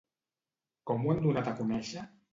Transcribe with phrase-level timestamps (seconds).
[0.91, 2.09] Com ho han donat a conèixer?